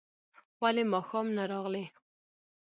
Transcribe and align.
ولي 0.61 0.83
ماښام 0.93 1.27
نه 1.37 1.43
راغلې؟ 1.51 1.85